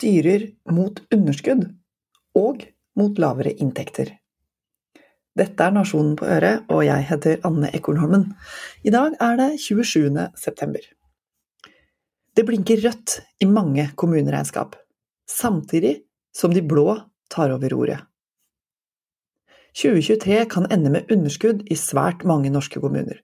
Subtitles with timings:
[0.00, 1.66] styrer mot underskudd
[2.38, 2.64] og
[2.96, 4.14] mot lavere inntekter.
[5.36, 8.30] Dette er Nasjonen på øret, og jeg heter Anne Ekornholmen.
[8.82, 10.08] I dag er det 27.
[10.36, 10.80] september.
[12.34, 14.74] Det blinker rødt i mange kommuneregnskap,
[15.28, 16.00] samtidig
[16.34, 16.96] som de blå
[17.30, 18.06] tar over roret.
[19.76, 23.20] 2023 kan ende med underskudd i svært mange norske kommuner.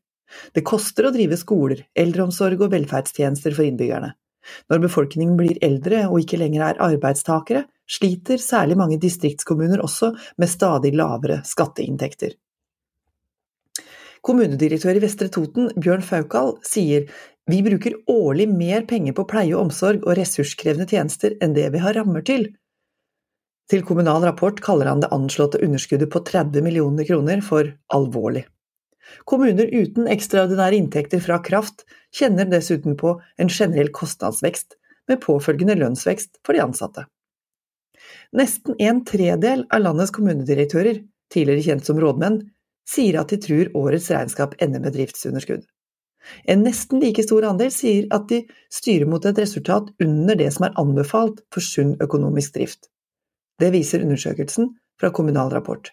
[0.54, 4.12] Det koster å drive skoler, eldreomsorg og velferdstjenester for innbyggerne.
[4.70, 10.50] Når befolkningen blir eldre og ikke lenger er arbeidstakere, sliter særlig mange distriktskommuner også med
[10.50, 12.34] stadig lavere skatteinntekter.
[14.26, 17.06] Kommunedirektør i Vestre Toten, Bjørn Faukal, sier
[17.46, 21.82] vi bruker årlig mer penger på pleie og omsorg og ressurskrevende tjenester enn det vi
[21.84, 22.48] har rammer til.
[23.70, 28.44] Til Kommunal Rapport kaller han det anslåtte underskuddet på 30 millioner kroner for alvorlig.
[29.28, 31.84] Kommuner uten ekstraordinære inntekter fra kraft
[32.14, 37.06] kjenner dessuten på en generell kostnadsvekst, med påfølgende lønnsvekst for de ansatte.
[38.36, 41.00] Nesten en tredel av landets kommunedirektører,
[41.32, 42.40] tidligere kjent som rådmenn,
[42.86, 45.64] sier at de tror årets regnskap ender med driftsunderskudd.
[46.50, 48.42] En nesten like stor andel sier at de
[48.72, 52.90] styrer mot et resultat under det som er anbefalt for sunn økonomisk drift.
[53.62, 55.92] Det viser undersøkelsen fra Kommunal Rapport.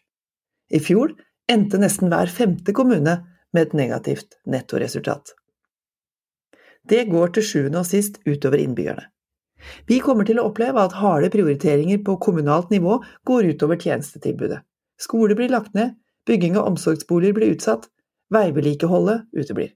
[0.73, 1.13] I fjor
[1.51, 3.15] endte nesten hver femte kommune
[3.53, 5.33] med et negativt nettoresultat.
[6.89, 9.07] Det går til sjuende og sist utover innbyggerne.
[9.87, 14.59] Vi kommer til å oppleve at harde prioriteringer på kommunalt nivå går utover tjenestetilbudet.
[14.99, 15.95] Skoler blir lagt ned,
[16.27, 17.87] bygging av omsorgsboliger blir utsatt,
[18.33, 19.71] veivedlikeholdet uteblir.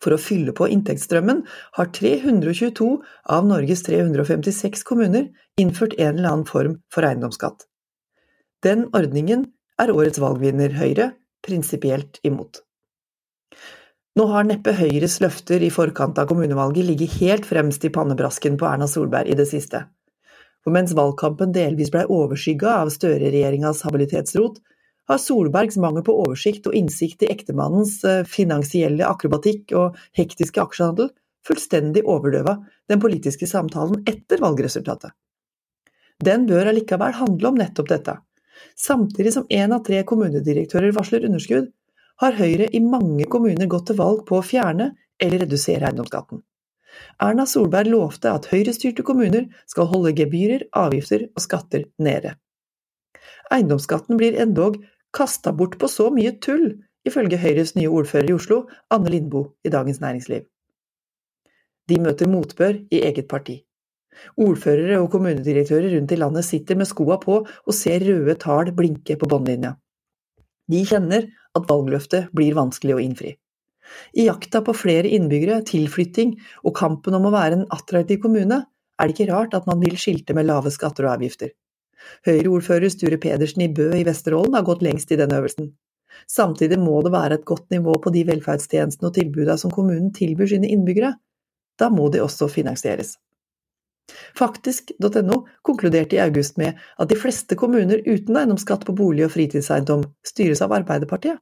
[0.00, 1.42] For å fylle på inntektsstrømmen
[1.76, 2.90] har 322
[3.36, 5.28] av Norges 356 kommuner
[5.60, 7.66] innført en eller annen form for eiendomsskatt.
[8.64, 9.46] Den ordningen
[9.80, 11.12] er årets valgvinner Høyre
[11.46, 12.60] prinsipielt imot.
[14.18, 18.66] Nå har neppe Høyres løfter i forkant av kommunevalget ligget helt fremst i pannebrasken på
[18.68, 19.84] Erna Solberg i det siste.
[20.60, 24.58] For mens valgkampen delvis blei overskygga av Støre-regjeringas habilitetsrot,
[25.08, 31.08] har Solbergs mangel på oversikt og innsikt i ektemannens eh, finansielle akrobatikk og hektiske aksjehandel
[31.46, 32.58] fullstendig overdøva
[32.90, 35.14] den politiske samtalen etter valgresultatet.
[36.20, 38.18] Den bør allikevel handle om nettopp dette.
[38.76, 41.70] Samtidig som én av tre kommunedirektører varsler underskudd,
[42.20, 46.42] har Høyre i mange kommuner gått til valg på å fjerne eller redusere eiendomsskatten.
[47.22, 52.34] Erna Solberg lovte at Høyre-styrte kommuner skal holde gebyrer, avgifter og skatter nede.
[53.50, 54.78] Eiendomsskatten blir endog
[55.16, 59.72] kasta bort på så mye tull, ifølge Høyres nye ordfører i Oslo, Anne Lindboe, i
[59.72, 60.44] Dagens Næringsliv.
[61.88, 63.60] De møter motbør i eget parti.
[64.40, 69.16] Ordførere og kommunedirektører rundt i landet sitter med skoa på og ser røde tall blinke
[69.20, 69.76] på båndlinja.
[70.70, 73.36] De kjenner at valgløftet blir vanskelig å innfri.
[74.14, 78.62] I jakta på flere innbyggere, tilflytting og kampen om å være en attraktiv kommune,
[79.00, 81.54] er det ikke rart at man vil skilte med lave skatter og avgifter.
[82.28, 85.72] Høyre-ordfører Sture Pedersen i Bø i Vesterålen har gått lengst i den øvelsen.
[86.30, 90.52] Samtidig må det være et godt nivå på de velferdstjenestene og tilbudene som kommunen tilbyr
[90.52, 91.14] sine innbyggere.
[91.80, 93.16] Da må de også finansieres.
[94.38, 100.06] Faktisk.no konkluderte i august med at de fleste kommuner uten eiendomsskatt på bolig og fritidseiendom
[100.26, 101.38] styres av Arbeiderpartiet.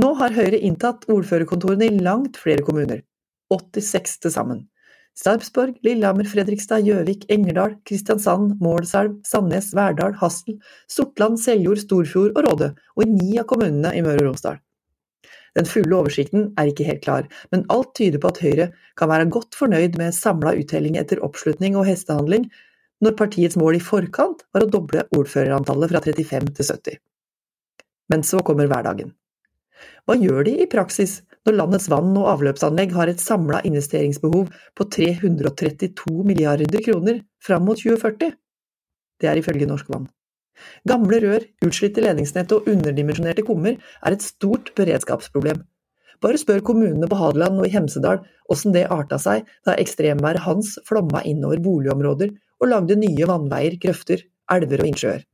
[0.00, 3.02] Nå har Høyre inntatt ordførerkontorene i langt flere kommuner,
[3.52, 4.62] 86 til sammen.
[5.20, 10.56] Sarpsborg, Lillehammer, Fredrikstad, Gjøvik, Engerdal, Kristiansand, Målselv, Sandnes, Verdal, Hassel,
[10.88, 14.60] Sortland, Seljord, Storfjord og Råde, og i ni av kommunene i Møre og Romsdal.
[15.58, 18.66] Den fulle oversikten er ikke helt klar, men alt tyder på at Høyre
[18.98, 22.46] kan være godt fornøyd med samla uttelling etter oppslutning og hestehandling,
[23.00, 27.00] når partiets mål i forkant var å doble ordførerantallet fra 35 til 70.
[28.12, 29.14] Men så kommer hverdagen.
[30.04, 34.88] Hva gjør de i praksis når landets vann- og avløpsanlegg har et samla investeringsbehov på
[34.98, 38.34] 332 milliarder kroner fram mot 2040?
[39.20, 40.08] Det er ifølge Norsk Vann.
[40.88, 45.62] Gamle rør, utslitte ledningsnett og underdimensjonerte kummer er et stort beredskapsproblem.
[46.20, 48.20] Bare spør kommunene på Hadeland og i Hemsedal
[48.52, 54.26] åssen det arta seg da ekstremværet Hans flomma innover boligområder og lagde nye vannveier, grøfter,
[54.52, 55.24] elver og innsjøer.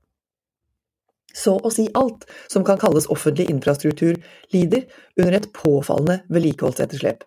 [1.37, 4.17] Så å si alt som kan kalles offentlig infrastruktur,
[4.55, 4.87] lider
[5.19, 7.27] under et påfallende vedlikeholdsetterslep.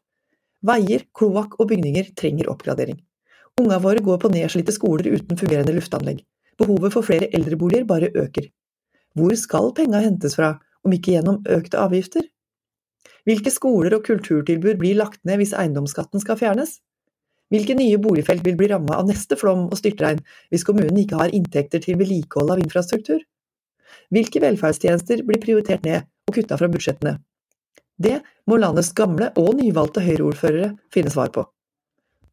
[0.66, 2.98] Veier, kloakk og bygninger trenger oppgradering.
[3.60, 6.24] Unga våre går på nedslitte skoler uten fungerende luftanlegg.
[6.60, 8.50] Behovet for flere eldreboliger bare øker.
[9.16, 12.28] Hvor skal penga hentes fra, om ikke gjennom økte avgifter?
[13.28, 16.78] Hvilke skoler og kulturtilbud blir lagt ned hvis eiendomsskatten skal fjernes?
[17.50, 20.22] Hvilke nye boligfelt vil bli rammet av neste flom og styrtregn
[20.54, 23.24] hvis kommunen ikke har inntekter til vedlikehold av infrastruktur?
[24.14, 27.18] Hvilke velferdstjenester blir prioritert ned og kutta fra budsjettene?
[28.00, 31.44] Det må landets gamle og nyvalgte Høyre-ordførere finne svar på.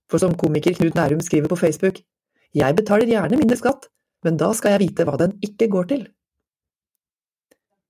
[0.07, 2.03] For som komiker Knut Nærum skriver på Facebook,
[2.55, 3.89] Jeg betaler gjerne mindre skatt,
[4.27, 6.05] men da skal jeg vite hva den ikke går til.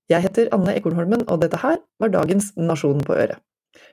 [0.07, 3.41] Jeg heter Anne Ekornholmen, og dette her var dagens Nasjonen på øret.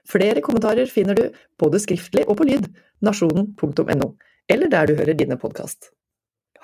[0.08, 1.24] Flere kommentarer finner du
[1.60, 2.68] både skriftlig og på lyd
[3.04, 4.12] nasjonen.no,
[4.48, 5.90] eller der du hører dine podkast.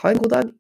[0.05, 0.53] Ha en god dag!